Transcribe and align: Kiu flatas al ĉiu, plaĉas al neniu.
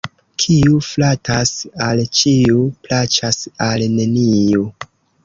Kiu 0.43 0.77
flatas 0.85 1.51
al 1.89 2.01
ĉiu, 2.21 2.63
plaĉas 2.87 3.39
al 3.67 3.87
neniu. 4.01 4.65